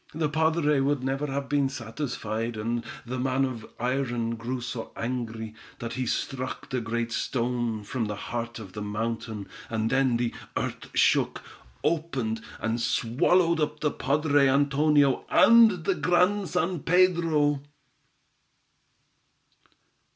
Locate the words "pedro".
16.79-17.61